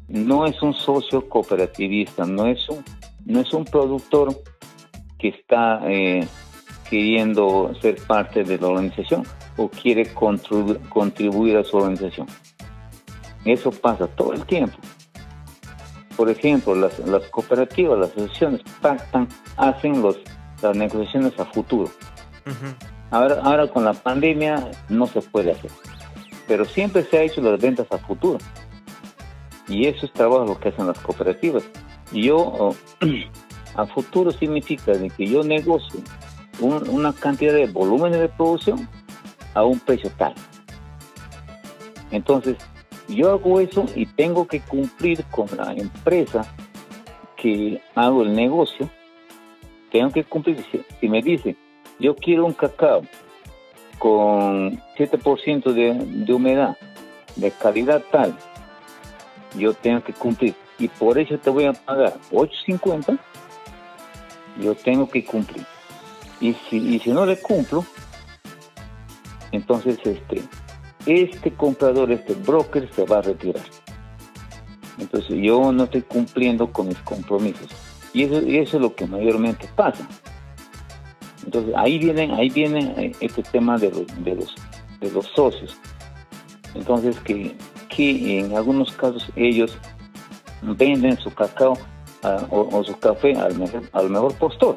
no 0.08 0.46
es 0.46 0.60
un 0.62 0.74
socio 0.74 1.28
cooperativista, 1.28 2.24
no 2.24 2.46
es 2.46 2.68
un, 2.68 2.84
no 3.24 3.40
es 3.40 3.52
un 3.52 3.64
productor 3.64 4.34
que 5.18 5.28
está 5.28 5.80
eh, 5.86 6.26
queriendo 6.88 7.72
ser 7.80 7.96
parte 8.06 8.44
de 8.44 8.58
la 8.58 8.68
organización 8.68 9.24
o 9.56 9.68
quiere 9.68 10.12
contribuir 10.12 11.56
a 11.56 11.64
su 11.64 11.76
organización. 11.76 12.26
Eso 13.44 13.70
pasa 13.70 14.06
todo 14.06 14.32
el 14.32 14.44
tiempo. 14.46 14.76
Por 16.16 16.30
ejemplo, 16.30 16.74
las, 16.74 16.94
cooperativas, 17.30 17.98
las 17.98 18.10
asociaciones 18.10 18.62
pactan, 18.80 19.28
hacen 19.56 20.00
los, 20.00 20.18
las 20.62 20.76
negociaciones 20.76 21.38
a 21.38 21.44
futuro. 21.44 21.90
ahora, 23.10 23.40
ahora 23.42 23.66
con 23.68 23.84
la 23.84 23.94
pandemia 23.94 24.70
no 24.88 25.06
se 25.06 25.20
puede 25.22 25.52
hacer, 25.52 25.70
pero 26.46 26.64
siempre 26.64 27.02
se 27.04 27.18
ha 27.18 27.22
hecho 27.22 27.40
las 27.40 27.60
ventas 27.60 27.86
a 27.90 27.98
futuro. 27.98 28.38
Y 29.68 29.86
eso 29.86 30.06
es 30.06 30.12
trabajo 30.12 30.58
que 30.58 30.68
hacen 30.68 30.86
las 30.86 30.98
cooperativas. 30.98 31.64
Yo, 32.12 32.36
oh, 32.36 32.74
a 33.76 33.86
futuro 33.86 34.30
significa 34.30 34.92
de 34.92 35.10
que 35.10 35.26
yo 35.26 35.42
negocio 35.42 36.00
una 36.60 37.12
cantidad 37.12 37.52
de 37.52 37.66
volúmenes 37.66 38.20
de 38.20 38.28
producción 38.28 38.88
a 39.54 39.64
un 39.64 39.78
precio 39.80 40.10
tal. 40.16 40.34
Entonces, 42.10 42.56
yo 43.08 43.32
hago 43.32 43.60
eso 43.60 43.86
y 43.94 44.06
tengo 44.06 44.46
que 44.46 44.60
cumplir 44.60 45.24
con 45.24 45.46
la 45.56 45.72
empresa 45.72 46.42
que 47.36 47.80
hago 47.94 48.22
el 48.22 48.34
negocio. 48.34 48.88
Tengo 49.90 50.10
que 50.10 50.24
cumplir. 50.24 50.64
Si 51.00 51.08
me 51.08 51.22
dice, 51.22 51.56
yo 51.98 52.14
quiero 52.14 52.46
un 52.46 52.52
cacao 52.52 53.02
con 53.98 54.80
7% 54.96 55.72
de, 55.72 55.94
de 56.24 56.32
humedad, 56.32 56.76
de 57.36 57.50
calidad 57.50 58.02
tal, 58.10 58.36
yo 59.56 59.74
tengo 59.74 60.02
que 60.02 60.12
cumplir. 60.12 60.54
Y 60.78 60.88
por 60.88 61.18
eso 61.18 61.38
te 61.38 61.50
voy 61.50 61.64
a 61.64 61.72
pagar 61.72 62.18
8.50, 62.30 63.18
yo 64.60 64.74
tengo 64.74 65.08
que 65.08 65.24
cumplir. 65.24 65.64
Y 66.40 66.54
si, 66.68 66.76
y 66.76 66.98
si 66.98 67.10
no 67.10 67.24
le 67.24 67.40
cumplo, 67.40 67.84
entonces 69.52 69.98
este, 70.04 70.42
este 71.06 71.52
comprador, 71.52 72.10
este 72.10 72.34
broker 72.34 72.90
se 72.92 73.04
va 73.04 73.18
a 73.18 73.22
retirar. 73.22 73.62
Entonces 74.98 75.36
yo 75.40 75.72
no 75.72 75.84
estoy 75.84 76.02
cumpliendo 76.02 76.72
con 76.72 76.88
mis 76.88 76.98
compromisos. 76.98 77.68
Y 78.12 78.24
eso, 78.24 78.42
y 78.42 78.58
eso 78.58 78.76
es 78.76 78.82
lo 78.82 78.94
que 78.94 79.06
mayormente 79.06 79.68
pasa. 79.74 80.06
Entonces 81.44 81.74
ahí 81.76 81.98
viene, 81.98 82.32
ahí 82.34 82.48
viene 82.48 82.94
eh, 82.96 83.12
este 83.20 83.42
tema 83.42 83.76
de 83.76 83.90
los, 83.90 84.24
de 84.24 84.34
los, 84.34 84.54
de 85.00 85.10
los 85.10 85.26
socios. 85.26 85.76
Entonces 86.74 87.18
que 87.20 87.54
que 87.94 88.40
en 88.40 88.56
algunos 88.56 88.92
casos 88.92 89.30
ellos 89.36 89.78
venden 90.62 91.18
su 91.18 91.32
cacao 91.32 91.78
ah, 92.22 92.46
o, 92.50 92.82
su 92.82 92.98
café 92.98 93.34
al 93.36 93.56
mejor, 93.56 93.82
al 93.92 94.10
mejor 94.10 94.34
postor. 94.34 94.76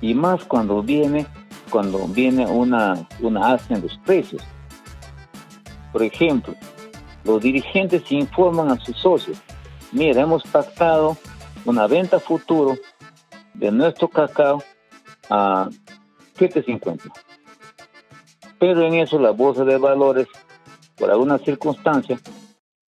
Y 0.00 0.14
más 0.14 0.44
cuando 0.44 0.82
viene, 0.82 1.26
cuando 1.70 2.06
viene 2.08 2.46
una, 2.46 3.06
una 3.20 3.48
alza 3.48 3.74
en 3.74 3.82
los 3.82 3.96
precios. 3.98 4.42
Por 5.92 6.02
ejemplo, 6.02 6.54
los 7.24 7.40
dirigentes 7.40 8.10
informan 8.10 8.70
a 8.70 8.80
sus 8.80 8.96
socios, 8.98 9.38
mira, 9.92 10.22
hemos 10.22 10.42
pactado 10.42 11.16
una 11.64 11.86
venta 11.86 12.18
futuro 12.18 12.76
de 13.54 13.70
nuestro 13.70 14.08
cacao 14.08 14.62
a 15.30 15.70
7.50. 16.36 17.10
Pero 18.58 18.82
en 18.82 18.94
eso 18.94 19.18
la 19.18 19.30
bolsa 19.30 19.64
de 19.64 19.78
valores 19.78 20.26
por 20.96 21.10
alguna 21.10 21.38
circunstancia, 21.38 22.20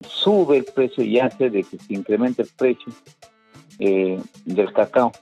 sube 0.07 0.59
el 0.59 0.65
precio 0.65 1.05
y 1.05 1.19
hace 1.19 1.51
de 1.51 1.63
que 1.63 1.79
se 1.79 1.95
incremente 1.95 2.43
el 2.43 2.49
precio 2.57 2.93
eh, 3.79 4.21
del 4.45 4.73
cacao. 4.73 5.13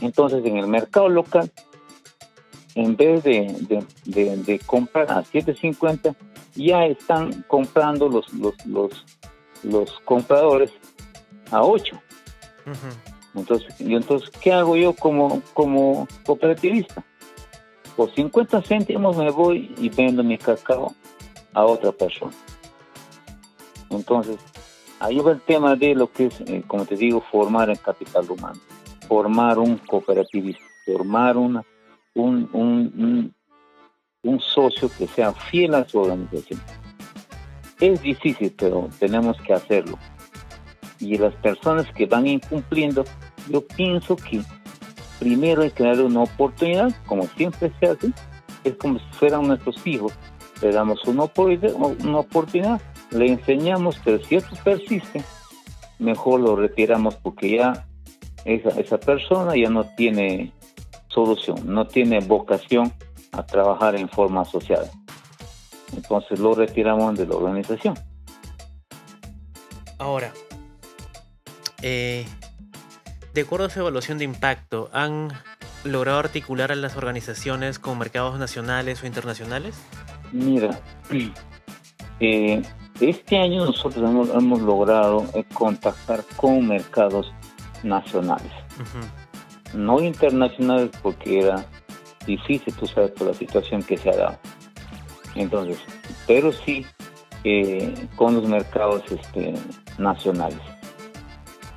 Entonces, 0.00 0.44
en 0.44 0.58
el 0.58 0.66
mercado 0.66 1.08
local, 1.08 1.50
en 2.74 2.96
vez 2.96 3.22
de, 3.22 4.60
comprar 4.66 5.10
a 5.10 5.22
7.50, 5.22 6.14
ya 6.56 6.86
están 6.86 7.44
comprando 7.46 8.08
los, 8.08 8.32
los, 8.34 8.54
los, 9.62 10.00
compradores 10.04 10.72
a 11.50 11.62
8. 11.62 12.00
Entonces, 13.34 13.80
y 13.80 13.94
entonces, 13.94 14.30
¿qué 14.40 14.52
hago 14.52 14.76
yo 14.76 14.94
como, 14.94 15.42
como 15.52 16.08
cooperativista? 16.24 17.04
Por 17.96 18.12
50 18.12 18.62
céntimos 18.62 19.16
me 19.16 19.30
voy 19.30 19.72
y 19.78 19.88
vendo 19.88 20.24
mi 20.24 20.36
cacao 20.36 20.94
a 21.54 21.64
otra 21.64 21.92
persona. 21.92 22.32
Entonces, 23.90 24.38
ahí 25.00 25.18
va 25.18 25.32
el 25.32 25.40
tema 25.40 25.76
de 25.76 25.94
lo 25.94 26.10
que 26.10 26.26
es, 26.26 26.40
eh, 26.42 26.62
como 26.66 26.84
te 26.84 26.96
digo, 26.96 27.22
formar 27.30 27.70
el 27.70 27.80
capital 27.80 28.30
humano, 28.30 28.60
formar 29.08 29.58
un 29.58 29.78
cooperativismo, 29.78 30.66
formar 30.86 31.36
una, 31.36 31.64
un, 32.14 32.48
un, 32.52 33.34
un, 34.22 34.40
socio 34.40 34.90
que 34.96 35.06
sea 35.06 35.32
fiel 35.32 35.74
a 35.74 35.88
su 35.88 36.00
organización. 36.00 36.60
Es 37.80 38.00
difícil, 38.02 38.54
pero 38.56 38.88
tenemos 38.98 39.36
que 39.42 39.52
hacerlo. 39.52 39.98
Y 41.00 41.18
las 41.18 41.34
personas 41.36 41.86
que 41.92 42.06
van 42.06 42.26
incumpliendo, 42.26 43.04
yo 43.50 43.60
pienso 43.66 44.16
que 44.16 44.42
primero 45.18 45.62
hay 45.62 45.70
que 45.70 45.84
darle 45.84 46.04
una 46.04 46.22
oportunidad, 46.22 46.94
como 47.06 47.24
siempre 47.36 47.72
se 47.78 47.86
hace, 47.86 48.12
es 48.64 48.74
como 48.76 48.98
si 48.98 49.04
fueran 49.12 49.46
nuestros 49.46 49.86
hijos. 49.86 50.12
Le 50.64 50.72
damos 50.72 51.04
una 51.04 51.24
oportunidad, 51.24 52.80
le 53.10 53.26
enseñamos, 53.26 54.00
pero 54.02 54.24
si 54.24 54.36
esto 54.36 54.56
persiste, 54.64 55.22
mejor 55.98 56.40
lo 56.40 56.56
retiramos 56.56 57.16
porque 57.16 57.58
ya 57.58 57.86
esa, 58.46 58.70
esa 58.80 58.98
persona 58.98 59.54
ya 59.56 59.68
no 59.68 59.84
tiene 59.94 60.54
solución, 61.08 61.58
no 61.66 61.86
tiene 61.86 62.20
vocación 62.20 62.90
a 63.32 63.44
trabajar 63.44 63.94
en 63.94 64.08
forma 64.08 64.40
asociada. 64.40 64.90
Entonces 65.94 66.38
lo 66.38 66.54
retiramos 66.54 67.18
de 67.18 67.26
la 67.26 67.36
organización. 67.36 67.98
Ahora, 69.98 70.32
eh, 71.82 72.24
de 73.34 73.40
acuerdo 73.42 73.66
a 73.66 73.68
su 73.68 73.80
evaluación 73.80 74.16
de 74.16 74.24
impacto, 74.24 74.88
¿han 74.94 75.28
logrado 75.84 76.20
articular 76.20 76.72
a 76.72 76.74
las 76.74 76.96
organizaciones 76.96 77.78
con 77.78 77.98
mercados 77.98 78.38
nacionales 78.38 79.02
o 79.02 79.06
internacionales? 79.06 79.76
Mira, 80.34 80.80
eh, 82.18 82.60
este 83.00 83.38
año 83.38 83.66
nosotros 83.66 84.30
hemos, 84.34 84.60
logrado 84.60 85.24
eh, 85.32 85.44
contactar 85.54 86.24
con 86.34 86.66
mercados 86.66 87.32
nacionales, 87.84 88.50
no 89.74 90.02
internacionales 90.02 90.90
porque 91.04 91.38
era 91.38 91.64
difícil, 92.26 92.74
tú 92.74 92.84
sabes, 92.84 93.12
por 93.12 93.28
la 93.28 93.34
situación 93.34 93.80
que 93.84 93.96
se 93.96 94.10
ha 94.10 94.16
dado. 94.16 94.38
Entonces, 95.36 95.78
pero 96.26 96.50
sí 96.50 96.84
eh, 97.44 97.94
con 98.16 98.34
los 98.34 98.48
mercados 98.48 99.04
este, 99.12 99.54
nacionales. 99.98 100.58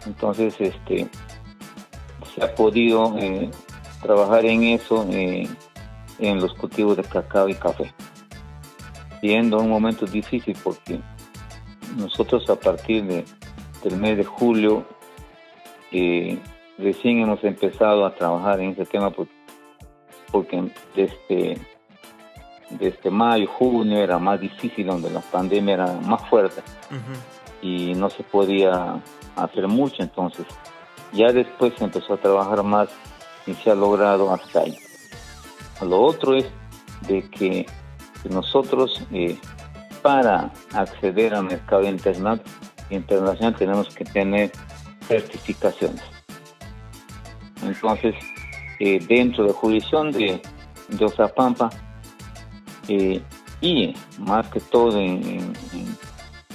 Entonces, 0.07 0.55
este, 0.57 1.07
se 2.33 2.43
ha 2.43 2.55
podido 2.55 3.15
eh, 3.19 3.51
trabajar 4.01 4.45
en 4.45 4.63
eso 4.63 5.07
en 5.11 6.39
los 6.41 6.55
cultivos 6.55 6.97
de 6.97 7.03
cacao 7.03 7.49
y 7.49 7.53
café 7.53 7.93
siendo 9.21 9.59
un 9.59 9.69
momento 9.69 10.05
difícil 10.05 10.55
porque 10.63 10.99
nosotros 11.97 12.49
a 12.49 12.55
partir 12.55 13.03
de, 13.05 13.25
del 13.83 13.97
mes 13.97 14.17
de 14.17 14.23
julio 14.23 14.85
eh, 15.91 16.37
recién 16.77 17.19
hemos 17.19 17.43
empezado 17.43 18.05
a 18.05 18.13
trabajar 18.13 18.59
en 18.59 18.71
ese 18.71 18.85
tema 18.85 19.09
porque, 19.09 19.33
porque 20.31 20.71
desde, 20.95 21.57
desde 22.69 23.09
mayo, 23.09 23.47
junio 23.47 23.97
era 23.97 24.19
más 24.19 24.39
difícil, 24.39 24.87
donde 24.87 25.09
la 25.09 25.21
pandemia 25.21 25.75
era 25.75 25.93
más 25.93 26.27
fuerte 26.29 26.61
y 27.61 27.93
no 27.95 28.09
se 28.09 28.23
podía 28.23 29.01
hacer 29.35 29.67
mucho, 29.67 30.03
entonces 30.03 30.45
ya 31.13 31.31
después 31.31 31.73
se 31.77 31.85
empezó 31.85 32.13
a 32.13 32.17
trabajar 32.17 32.63
más 32.63 32.89
y 33.45 33.53
se 33.53 33.71
ha 33.71 33.75
logrado 33.75 34.33
hasta 34.33 34.61
ahí. 34.61 34.77
Lo 35.81 36.01
otro 36.01 36.35
es 36.35 36.45
de 37.07 37.21
que 37.29 37.65
nosotros 38.25 39.01
eh, 39.11 39.37
para 40.01 40.51
acceder 40.73 41.33
al 41.33 41.45
mercado 41.45 41.83
internacional, 41.83 42.41
internacional 42.89 43.55
tenemos 43.55 43.93
que 43.93 44.05
tener 44.05 44.51
certificaciones. 45.07 46.01
Entonces, 47.63 48.15
eh, 48.79 48.99
dentro 49.07 49.43
de 49.43 49.49
la 49.49 49.55
jurisdicción 49.55 50.11
de, 50.11 50.41
de 50.89 51.05
Osapampa 51.05 51.69
eh, 52.87 53.21
y 53.61 53.95
más 54.19 54.47
que 54.49 54.59
todo 54.59 54.99
en, 54.99 55.53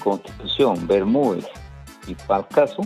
Constitución, 0.03 0.89
Bermúdez 0.89 1.47
y 2.09 2.17
Palcaso, 2.17 2.83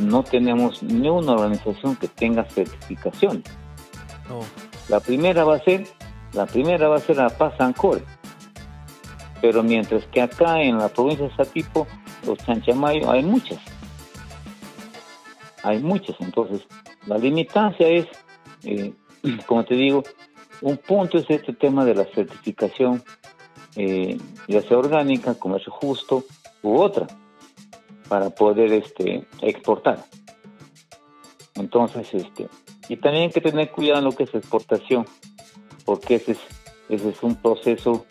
no 0.00 0.24
tenemos 0.24 0.82
ni 0.82 1.08
una 1.08 1.32
organización 1.32 1.94
que 1.94 2.08
tenga 2.08 2.44
certificación. 2.50 3.44
La 4.88 4.98
primera 4.98 5.44
va 5.44 5.56
a 5.56 5.60
ser 5.60 5.86
la 6.34 6.46
primera 6.46 6.88
va 6.88 6.96
a 6.96 7.00
ser 7.00 7.16
La 7.16 7.30
Paz 7.30 7.54
Ancore. 7.60 8.02
Pero 9.40 9.62
mientras 9.62 10.04
que 10.06 10.20
acá 10.20 10.62
en 10.62 10.78
la 10.78 10.88
provincia 10.88 11.28
de 11.28 11.36
Satipo, 11.36 11.86
los 12.26 12.38
Chanchamayo, 12.38 13.10
hay 13.10 13.22
muchas. 13.22 13.60
Hay 15.62 15.78
muchas. 15.78 16.16
Entonces, 16.20 16.62
la 17.06 17.18
limitancia 17.18 17.88
es, 17.88 18.06
eh, 18.64 18.92
como 19.46 19.64
te 19.64 19.74
digo, 19.74 20.02
un 20.60 20.76
punto 20.78 21.18
es 21.18 21.28
este 21.28 21.52
tema 21.52 21.84
de 21.84 21.94
la 21.94 22.04
certificación, 22.06 23.02
eh, 23.76 24.18
ya 24.48 24.62
sea 24.62 24.78
orgánica, 24.78 25.34
comercio 25.34 25.72
justo 25.72 26.24
u 26.62 26.78
otra, 26.78 27.06
para 28.08 28.30
poder 28.30 28.72
este, 28.72 29.26
exportar. 29.42 30.04
Entonces, 31.56 32.12
este, 32.14 32.48
y 32.88 32.96
también 32.96 33.24
hay 33.24 33.30
que 33.30 33.40
tener 33.40 33.70
cuidado 33.70 33.98
en 33.98 34.04
lo 34.06 34.12
que 34.12 34.24
es 34.24 34.34
exportación 34.34 35.06
porque 35.84 36.16
ese 36.16 36.32
es, 36.32 36.38
ese 36.88 37.10
es 37.10 37.22
un 37.22 37.36
proceso 37.36 38.06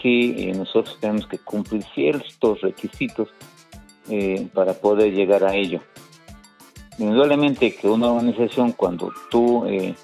que 0.00 0.50
eh, 0.50 0.54
nosotros 0.54 0.98
tenemos 1.00 1.26
que 1.26 1.38
cumplir 1.38 1.82
ciertos 1.94 2.60
requisitos 2.60 3.28
eh, 4.08 4.48
para 4.54 4.74
poder 4.74 5.12
llegar 5.12 5.44
a 5.44 5.54
ello. 5.54 5.80
Indudablemente 6.98 7.74
que 7.74 7.88
una 7.88 8.10
organización 8.10 8.72
cuando 8.72 9.12
tú 9.30 9.66
eh, 9.66 9.94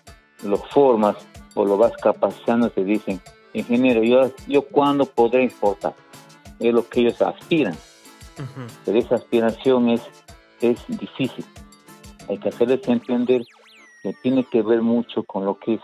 lo 0.43 0.57
formas 0.57 1.17
o 1.55 1.65
lo 1.65 1.77
vas 1.77 1.93
capacitando 1.97 2.71
te 2.71 2.85
dicen, 2.85 3.21
ingeniero, 3.53 4.03
yo, 4.03 4.31
yo 4.47 4.63
cuándo 4.63 5.07
podré 5.07 5.45
exportar. 5.45 5.95
Es 6.59 6.73
lo 6.73 6.89
que 6.89 7.01
ellos 7.01 7.21
aspiran. 7.23 7.77
Pero 8.85 8.99
esa 8.99 9.17
aspiración 9.17 9.91
es, 9.91 10.03
es 10.61 10.81
difícil. 10.89 11.45
Hay 12.29 12.39
que 12.39 12.49
hacerles 12.49 12.87
entender 12.89 13.43
que 14.03 14.15
tiene 14.23 14.45
que 14.45 14.63
ver 14.63 14.83
mucho 14.83 15.23
con 15.23 15.45
lo 15.45 15.59
que 15.59 15.75
es 15.75 15.81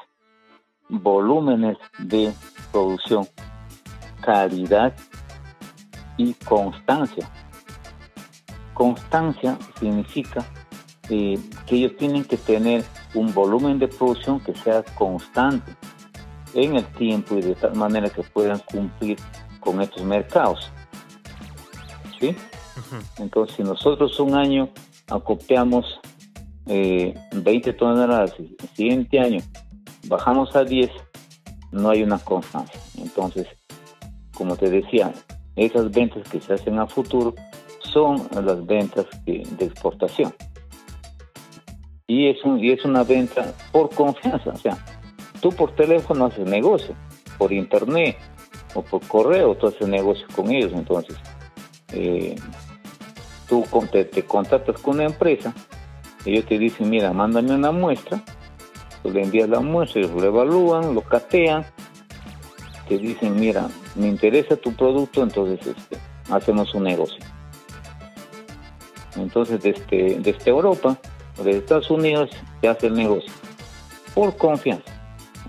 volúmenes 0.88 1.77
de 1.98 2.33
producción, 2.72 3.27
calidad 4.20 4.94
y 6.16 6.35
constancia. 6.35 7.31
Constancia 8.74 9.59
significa 9.79 10.44
eh, 11.11 11.38
que 11.66 11.77
ellos 11.77 11.96
tienen 11.96 12.24
que 12.24 12.37
tener 12.37 12.85
un 13.14 13.33
volumen 13.33 13.79
de 13.79 13.88
producción 13.88 14.40
que 14.40 14.55
sea 14.55 14.83
constante 14.83 15.72
en 16.55 16.77
el 16.77 16.85
tiempo 16.92 17.37
y 17.37 17.42
de 17.42 17.55
tal 17.55 17.74
manera 17.74 18.09
que 18.11 18.22
puedan 18.22 18.59
cumplir 18.61 19.18
con 19.61 19.81
estos 19.81 20.03
mercados. 20.05 20.70
¿Sí? 22.20 22.35
Entonces, 23.18 23.57
si 23.57 23.62
nosotros 23.62 24.18
un 24.20 24.35
año 24.35 24.68
acopiamos 25.09 26.01
eh, 26.66 27.14
20 27.33 27.72
toneladas, 27.74 28.35
el 28.38 28.57
siguiente 28.74 29.20
año 29.20 29.40
bajamos 30.09 30.55
a 30.57 30.64
10, 30.64 30.90
no 31.73 31.90
hay 31.90 32.03
una 32.03 32.18
constancia. 32.18 32.81
Entonces, 32.99 33.47
como 34.35 34.57
te 34.57 34.71
decía, 34.71 35.12
esas 35.57 35.90
ventas 35.90 36.29
que 36.29 36.40
se 36.40 36.55
hacen 36.55 36.79
a 36.79 36.87
futuro 36.87 37.35
son 37.81 38.29
las 38.33 38.64
ventas 38.66 39.07
de 39.25 39.64
exportación. 39.64 40.35
Y 42.07 42.29
es, 42.29 42.42
un, 42.42 42.59
y 42.59 42.71
es 42.71 42.85
una 42.85 43.05
venta 43.05 43.53
por 43.71 43.90
confianza. 43.90 44.51
O 44.51 44.57
sea, 44.57 44.79
tú 45.42 45.51
por 45.51 45.75
teléfono 45.75 46.27
haces 46.27 46.49
negocio, 46.49 46.94
por 47.37 47.53
internet 47.53 48.16
o 48.75 48.83
por 48.83 49.07
correo 49.07 49.55
tú 49.57 49.68
haces 49.68 49.87
negocio 49.87 50.27
con 50.35 50.51
ellos. 50.51 50.73
Entonces, 50.75 51.16
eh, 51.92 52.35
tú 53.47 53.64
te, 53.92 54.07
te 54.07 54.23
contactas 54.25 54.81
con 54.81 54.94
una 54.94 55.05
empresa, 55.05 55.55
ellos 56.25 56.47
te 56.47 56.59
dicen, 56.59 56.88
mira, 56.88 57.12
mándame 57.12 57.55
una 57.55 57.73
muestra 57.73 58.23
Le 59.04 59.22
envías 59.22 59.48
la 59.48 59.61
muestra, 59.61 60.00
ellos 60.00 60.12
lo 60.12 60.24
evalúan, 60.24 60.94
lo 60.94 61.00
catean, 61.00 61.64
te 62.88 62.98
dicen, 62.98 63.38
mira, 63.38 63.68
me 63.94 64.08
interesa 64.08 64.56
tu 64.56 64.72
producto, 64.72 65.22
entonces 65.22 65.66
este, 65.66 65.98
hacemos 66.30 66.74
un 66.74 66.84
negocio. 66.84 67.18
Entonces 69.16 69.62
desde, 69.62 70.18
desde 70.20 70.50
Europa 70.50 70.98
o 71.38 71.42
desde 71.42 71.58
Estados 71.58 71.90
Unidos 71.90 72.30
se 72.61 72.68
hace 72.68 72.87
el 72.88 72.94
negocio 72.94 73.32
por 74.14 74.37
confianza. 74.37 74.92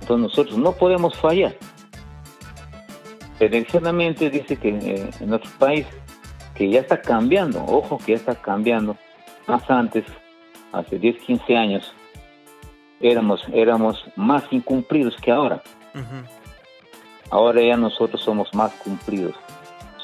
Entonces 0.02 0.30
nosotros 0.30 0.58
no 0.58 0.72
podemos 0.74 1.16
fallar. 1.18 1.56
Tendencialmente 3.38 4.30
dice 4.30 4.58
que 4.58 4.70
eh, 4.70 5.10
en 5.20 5.30
nuestro 5.30 5.52
país 5.58 5.86
que 6.56 6.70
ya 6.70 6.82
está 6.82 7.02
cambiando, 7.02 7.64
ojo 7.66 7.98
que 7.98 8.12
ya 8.12 8.18
está 8.18 8.36
cambiando, 8.36 8.98
más 9.48 9.68
antes, 9.70 10.04
hace 10.74 11.00
10, 11.00 11.18
15 11.24 11.56
años, 11.56 11.94
éramos, 13.00 13.42
éramos 13.54 14.04
más 14.16 14.44
incumplidos 14.52 15.16
que 15.22 15.32
ahora. 15.32 15.62
Ahora 17.30 17.62
ya 17.62 17.78
nosotros 17.78 18.22
somos 18.22 18.54
más 18.54 18.74
cumplidos. 18.74 19.36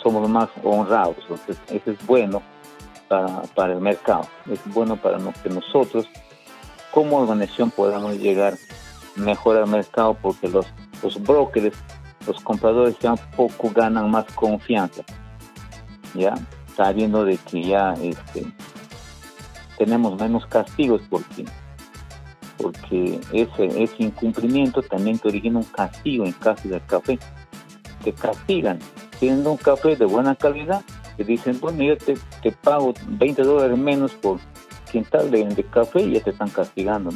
somos 0.01 0.29
más 0.29 0.49
honrados. 0.63 1.15
Entonces, 1.21 1.57
eso 1.69 1.91
es 1.91 2.05
bueno 2.05 2.41
para, 3.07 3.41
para 3.55 3.73
el 3.73 3.81
mercado, 3.81 4.27
es 4.51 4.59
bueno 4.73 4.97
para 4.97 5.17
que 5.41 5.49
nosotros 5.49 6.07
como 6.91 7.17
organización 7.17 7.71
podamos 7.71 8.17
llegar 8.17 8.53
mejor 9.15 9.57
al 9.57 9.67
mercado 9.67 10.17
porque 10.21 10.47
los, 10.47 10.65
los 11.03 11.21
brokers, 11.21 11.77
los 12.25 12.39
compradores 12.41 12.97
ya 12.99 13.15
poco 13.35 13.69
ganan 13.69 14.09
más 14.11 14.25
confianza. 14.33 15.03
Ya 16.13 16.35
está 16.67 16.91
viendo 16.93 17.25
de 17.25 17.37
que 17.37 17.63
ya 17.63 17.93
este, 18.01 18.45
tenemos 19.77 20.19
menos 20.19 20.45
castigos 20.45 21.01
porque 21.09 21.45
porque 22.65 23.19
ese, 23.31 23.83
ese 23.83 23.95
incumplimiento 23.99 24.81
también 24.81 25.19
te 25.19 25.27
origina 25.27 25.59
un 25.59 25.65
castigo 25.65 26.25
en 26.25 26.31
caso 26.31 26.67
del 26.67 26.83
café. 26.87 27.19
Te 28.03 28.11
castigan 28.11 28.79
siendo 29.19 29.51
un 29.51 29.57
café 29.57 29.95
de 29.95 30.05
buena 30.05 30.33
calidad, 30.33 30.81
te 31.15 31.23
dicen, 31.23 31.59
bueno, 31.59 31.83
yo 31.83 31.95
te, 31.95 32.15
te 32.41 32.51
pago 32.51 32.95
20 33.07 33.43
dólares 33.43 33.77
menos 33.77 34.13
por 34.13 34.39
quintal 34.91 35.29
de, 35.29 35.45
de 35.45 35.63
café 35.65 36.01
y 36.01 36.13
ya 36.13 36.23
te 36.23 36.31
están 36.31 36.49
castigando. 36.49 37.11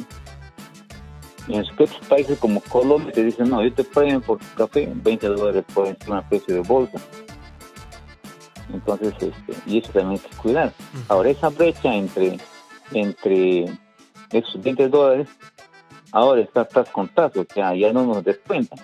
Y 1.47 1.55
en 1.55 1.61
otros 1.61 1.97
países 2.07 2.37
como 2.37 2.61
Colombia 2.61 3.11
te 3.11 3.23
dicen, 3.23 3.49
no, 3.49 3.63
yo 3.63 3.73
te 3.73 3.83
pago 3.83 4.19
por 4.19 4.37
café 4.55 4.87
20 4.93 5.27
dólares 5.29 5.65
por 5.73 5.87
encima 5.87 6.17
del 6.17 6.29
precio 6.29 6.53
de 6.53 6.61
bolsa. 6.61 6.99
Entonces, 8.71 9.15
este, 9.19 9.53
y 9.65 9.79
eso 9.79 9.91
también 9.93 10.21
hay 10.21 10.29
que 10.29 10.37
cuidar. 10.37 10.73
Ahora, 11.07 11.31
esa 11.31 11.49
brecha 11.49 11.95
entre, 11.95 12.37
entre 12.91 13.65
esos 14.31 14.61
20 14.61 14.89
dólares, 14.89 15.27
ahora 16.11 16.41
está 16.41 16.65
tras 16.65 16.89
con 16.89 17.09
o 17.15 17.45
ya 17.75 17.93
no 17.93 18.05
nos 18.05 18.23
descuentan. 18.23 18.79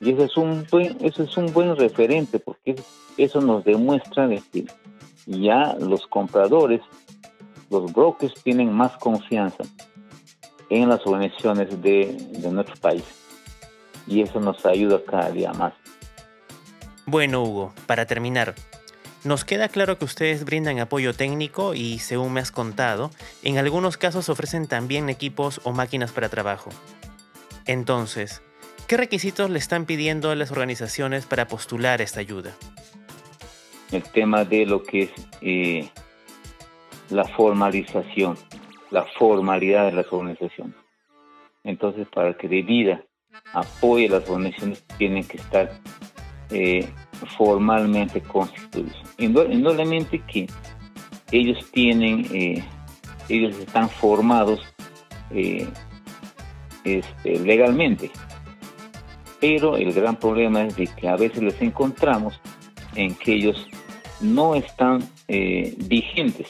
Y 0.00 0.12
eso 0.12 0.24
es 0.24 0.36
un 0.36 0.66
buen, 0.70 0.96
eso 1.00 1.22
es 1.22 1.36
un 1.36 1.52
buen 1.52 1.76
referente 1.76 2.38
porque 2.38 2.74
eso 3.18 3.40
nos 3.40 3.64
demuestra 3.64 4.28
que 4.28 4.64
ya 5.26 5.76
los 5.78 6.06
compradores, 6.06 6.80
los 7.68 7.92
brokers 7.92 8.34
tienen 8.42 8.72
más 8.72 8.96
confianza 8.96 9.64
en 10.70 10.88
las 10.88 11.06
organizaciones 11.06 11.82
de, 11.82 12.16
de 12.30 12.50
nuestro 12.50 12.76
país. 12.76 13.04
Y 14.06 14.22
eso 14.22 14.40
nos 14.40 14.64
ayuda 14.64 15.00
cada 15.06 15.30
día 15.30 15.52
más. 15.52 15.74
Bueno, 17.06 17.42
Hugo, 17.42 17.72
para 17.86 18.06
terminar, 18.06 18.54
nos 19.24 19.44
queda 19.44 19.68
claro 19.68 19.98
que 19.98 20.04
ustedes 20.04 20.44
brindan 20.44 20.78
apoyo 20.78 21.12
técnico 21.12 21.74
y, 21.74 21.98
según 21.98 22.32
me 22.32 22.40
has 22.40 22.52
contado, 22.52 23.10
en 23.42 23.58
algunos 23.58 23.96
casos 23.96 24.28
ofrecen 24.28 24.66
también 24.66 25.10
equipos 25.10 25.60
o 25.64 25.72
máquinas 25.72 26.12
para 26.12 26.28
trabajo. 26.28 26.70
Entonces, 27.66 28.42
¿qué 28.88 28.96
requisitos 28.96 29.50
le 29.50 29.58
están 29.58 29.84
pidiendo 29.84 30.30
a 30.30 30.36
las 30.36 30.50
organizaciones 30.50 31.26
para 31.26 31.46
postular 31.48 32.00
esta 32.00 32.20
ayuda? 32.20 32.54
El 33.92 34.02
tema 34.04 34.44
de 34.44 34.64
lo 34.64 34.82
que 34.82 35.02
es 35.02 35.10
eh, 35.42 35.90
la 37.10 37.24
formalización, 37.24 38.38
la 38.90 39.04
formalidad 39.18 39.86
de 39.86 39.92
las 39.92 40.06
organizaciones. 40.10 40.76
Entonces, 41.62 42.08
para 42.08 42.34
que 42.34 42.48
de 42.48 42.62
vida 42.62 43.04
apoye 43.52 44.08
las 44.08 44.28
organizaciones, 44.28 44.82
tienen 44.96 45.24
que 45.24 45.36
estar 45.36 45.78
eh, 46.50 46.88
formalmente 47.36 48.20
constituidos. 48.20 48.96
Indudablemente 49.18 50.22
que 50.26 50.46
ellos 51.32 51.58
tienen, 51.72 52.26
eh, 52.32 52.64
ellos 53.28 53.56
están 53.58 53.88
formados 53.88 54.60
eh, 55.30 55.68
este, 56.84 57.38
legalmente, 57.40 58.10
pero 59.40 59.76
el 59.76 59.92
gran 59.92 60.16
problema 60.16 60.64
es 60.64 60.76
de 60.76 60.86
que 60.86 61.08
a 61.08 61.16
veces 61.16 61.42
les 61.42 61.60
encontramos 61.62 62.40
en 62.94 63.14
que 63.14 63.34
ellos 63.34 63.66
no 64.20 64.54
están 64.54 65.02
eh, 65.28 65.74
vigentes. 65.78 66.48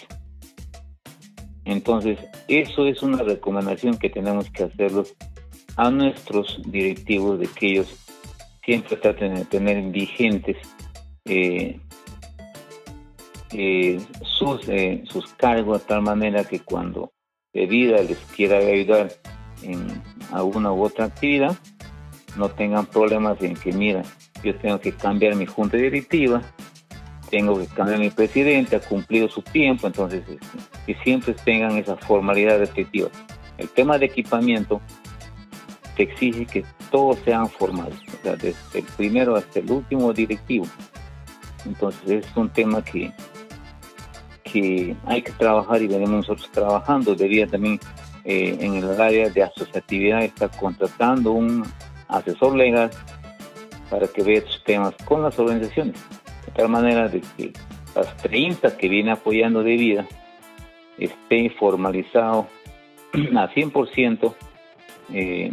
Entonces, 1.65 2.19
eso 2.49 2.87
es 2.87 3.03
una 3.03 3.23
recomendación 3.23 3.97
que 3.97 4.11
tenemos 4.11 4.51
que 4.51 4.65
hacerlos 4.65 5.15
a 5.77 5.91
nuestros 5.91 6.61
directivos 6.67 7.39
de 7.39 7.47
que 7.47 7.71
ellos 7.71 8.00
siempre 8.71 8.97
traten 8.99 9.35
de 9.35 9.45
tener 9.47 9.83
vigentes 9.91 10.57
eh, 11.25 11.81
eh, 13.53 14.01
sus, 14.23 14.69
eh, 14.69 15.03
sus 15.09 15.27
cargos 15.35 15.81
de 15.81 15.89
tal 15.89 16.03
manera 16.03 16.45
que 16.45 16.61
cuando 16.61 17.11
de 17.53 17.67
vida 17.67 18.01
les 18.01 18.19
quiera 18.37 18.59
ayudar 18.59 19.11
en 19.65 19.89
alguna 20.31 20.71
u 20.71 20.85
otra 20.85 21.07
actividad, 21.07 21.59
no 22.37 22.49
tengan 22.49 22.87
problemas 22.87 23.43
en 23.43 23.55
que, 23.55 23.73
mira, 23.73 24.03
yo 24.45 24.55
tengo 24.59 24.79
que 24.79 24.93
cambiar 24.93 25.35
mi 25.35 25.47
junta 25.47 25.77
directiva, 25.77 26.41
tengo 27.29 27.59
que 27.59 27.67
cambiar 27.67 27.99
mi 27.99 28.11
presidente, 28.11 28.77
ha 28.77 28.81
cumplido 28.81 29.29
su 29.29 29.43
tiempo, 29.43 29.89
entonces 29.89 30.23
este, 30.29 30.59
que 30.87 30.95
siempre 31.03 31.35
tengan 31.45 31.77
esa 31.77 31.97
formalidad 31.97 32.63
efectiva. 32.63 33.09
El 33.59 33.69
tema 33.71 33.99
de 33.99 34.07
equipamiento 34.07 34.81
te 35.97 36.05
exige 36.05 36.47
que 36.47 36.65
todos 36.91 37.19
sean 37.25 37.49
sea, 38.23 38.37
desde 38.37 38.55
el 38.75 38.85
primero 38.97 39.37
hasta 39.37 39.59
el 39.61 39.71
último 39.71 40.13
directivo. 40.13 40.67
Entonces 41.65 42.25
es 42.25 42.37
un 42.37 42.49
tema 42.51 42.83
que, 42.85 43.13
que 44.45 44.97
hay 45.07 45.23
que 45.23 45.33
trabajar 45.33 45.83
y 45.83 45.87
venimos 45.87 46.29
nosotros 46.29 46.51
trabajando. 46.53 47.15
Debería 47.15 47.47
también 47.47 47.79
eh, 48.25 48.57
en 48.61 48.75
el 48.75 49.01
área 49.01 49.29
de 49.29 49.43
asociatividad 49.43 50.23
estar 50.23 50.51
contratando 50.59 51.33
un 51.33 51.65
asesor 52.09 52.57
legal 52.57 52.91
para 53.89 54.07
que 54.07 54.23
vea 54.23 54.39
estos 54.39 54.63
temas 54.65 54.95
con 55.05 55.23
las 55.23 55.39
organizaciones, 55.39 55.97
de 56.47 56.53
tal 56.53 56.69
manera 56.69 57.09
de 57.09 57.21
que 57.37 57.53
las 57.95 58.17
30 58.19 58.77
que 58.77 58.89
viene 58.89 59.11
apoyando 59.11 59.63
de 59.63 59.77
vida 59.77 60.07
esté 60.99 61.51
formalizado 61.51 62.47
a 63.13 63.49
100% 63.49 64.35
eh, 65.13 65.53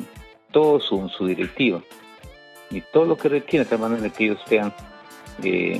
todo 0.58 0.80
su, 0.80 1.08
su 1.10 1.28
directiva 1.28 1.84
y 2.72 2.82
todo 2.82 3.06
lo 3.06 3.16
que 3.16 3.30
requiere 3.30 3.64
de 3.64 3.78
manera 3.78 4.10
que 4.10 4.26
ellos 4.26 4.40
sean 4.48 4.74
eh, 5.44 5.80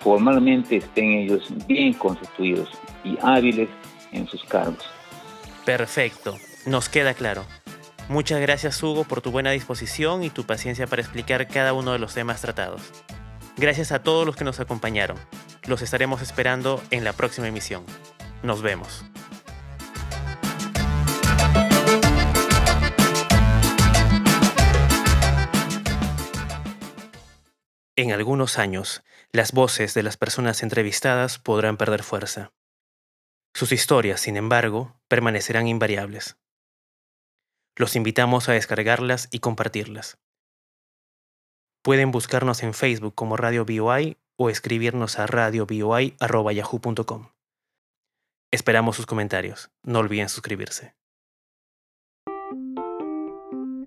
formalmente 0.00 0.76
estén 0.76 1.12
ellos 1.12 1.50
bien 1.66 1.94
constituidos 1.94 2.68
y 3.02 3.16
hábiles 3.22 3.70
en 4.12 4.28
sus 4.28 4.44
cargos. 4.44 4.84
Perfecto, 5.64 6.36
nos 6.66 6.90
queda 6.90 7.14
claro. 7.14 7.46
Muchas 8.10 8.42
gracias 8.42 8.82
Hugo 8.82 9.04
por 9.04 9.22
tu 9.22 9.30
buena 9.30 9.52
disposición 9.52 10.22
y 10.22 10.28
tu 10.28 10.44
paciencia 10.44 10.86
para 10.86 11.00
explicar 11.00 11.48
cada 11.48 11.72
uno 11.72 11.92
de 11.94 11.98
los 11.98 12.12
temas 12.12 12.42
tratados. 12.42 12.82
Gracias 13.56 13.90
a 13.90 14.02
todos 14.02 14.26
los 14.26 14.36
que 14.36 14.44
nos 14.44 14.60
acompañaron. 14.60 15.16
Los 15.66 15.80
estaremos 15.80 16.20
esperando 16.20 16.82
en 16.90 17.04
la 17.04 17.14
próxima 17.14 17.48
emisión. 17.48 17.86
Nos 18.42 18.60
vemos. 18.60 19.06
En 27.98 28.12
algunos 28.12 28.58
años, 28.58 29.02
las 29.32 29.52
voces 29.52 29.94
de 29.94 30.02
las 30.02 30.18
personas 30.18 30.62
entrevistadas 30.62 31.38
podrán 31.38 31.78
perder 31.78 32.02
fuerza. 32.02 32.52
Sus 33.54 33.72
historias, 33.72 34.20
sin 34.20 34.36
embargo, 34.36 35.00
permanecerán 35.08 35.66
invariables. 35.66 36.36
Los 37.74 37.96
invitamos 37.96 38.50
a 38.50 38.52
descargarlas 38.52 39.28
y 39.30 39.38
compartirlas. 39.38 40.18
Pueden 41.82 42.10
buscarnos 42.10 42.62
en 42.62 42.74
Facebook 42.74 43.14
como 43.14 43.38
Radio 43.38 43.64
BOI 43.64 44.18
o 44.36 44.50
escribirnos 44.50 45.18
a 45.18 45.26
radioboi.yahoo.com. 45.26 47.30
Esperamos 48.50 48.96
sus 48.96 49.06
comentarios. 49.06 49.70
No 49.82 50.00
olviden 50.00 50.28
suscribirse. 50.28 50.94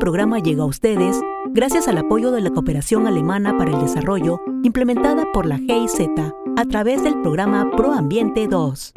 Programa 0.00 0.38
llega 0.38 0.64
a 0.64 0.66
ustedes 0.66 1.20
gracias 1.50 1.86
al 1.86 1.98
apoyo 1.98 2.32
de 2.32 2.40
la 2.40 2.50
Cooperación 2.50 3.06
Alemana 3.06 3.56
para 3.56 3.70
el 3.70 3.80
Desarrollo 3.80 4.40
implementada 4.64 5.26
por 5.32 5.46
la 5.46 5.58
GIZ 5.58 6.08
a 6.56 6.64
través 6.64 7.04
del 7.04 7.20
programa 7.20 7.70
ProAmbiente 7.76 8.48
2. 8.48 8.94